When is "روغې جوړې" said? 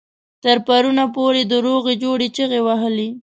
1.65-2.27